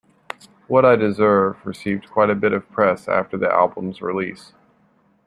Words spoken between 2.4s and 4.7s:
of press after the album's release.